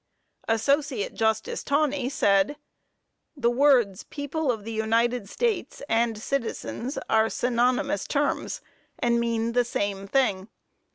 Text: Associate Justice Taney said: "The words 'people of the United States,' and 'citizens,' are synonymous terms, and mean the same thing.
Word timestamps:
Associate 0.47 1.13
Justice 1.13 1.63
Taney 1.63 2.09
said: 2.09 2.55
"The 3.37 3.51
words 3.51 4.01
'people 4.03 4.51
of 4.51 4.63
the 4.63 4.71
United 4.71 5.29
States,' 5.29 5.83
and 5.87 6.17
'citizens,' 6.19 6.97
are 7.07 7.29
synonymous 7.29 8.07
terms, 8.07 8.61
and 8.97 9.19
mean 9.19 9.51
the 9.51 9.63
same 9.63 10.07
thing. 10.07 10.47